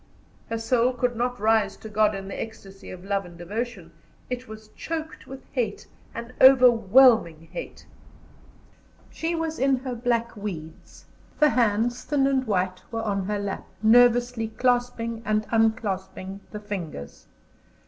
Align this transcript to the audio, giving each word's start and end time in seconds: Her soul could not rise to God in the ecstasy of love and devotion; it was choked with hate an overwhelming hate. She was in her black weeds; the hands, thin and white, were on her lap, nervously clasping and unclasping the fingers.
Her 0.49 0.57
soul 0.57 0.93
could 0.93 1.15
not 1.15 1.39
rise 1.39 1.77
to 1.77 1.87
God 1.87 2.15
in 2.15 2.27
the 2.27 2.41
ecstasy 2.41 2.89
of 2.89 3.05
love 3.05 3.23
and 3.23 3.37
devotion; 3.37 3.91
it 4.31 4.47
was 4.47 4.69
choked 4.69 5.27
with 5.27 5.45
hate 5.51 5.85
an 6.15 6.33
overwhelming 6.41 7.47
hate. 7.51 7.85
She 9.11 9.35
was 9.35 9.59
in 9.59 9.75
her 9.75 9.93
black 9.93 10.35
weeds; 10.35 11.05
the 11.37 11.49
hands, 11.49 12.03
thin 12.03 12.25
and 12.25 12.47
white, 12.47 12.81
were 12.91 13.03
on 13.03 13.25
her 13.25 13.37
lap, 13.37 13.67
nervously 13.83 14.47
clasping 14.47 15.21
and 15.23 15.45
unclasping 15.51 16.39
the 16.49 16.59
fingers. 16.59 17.27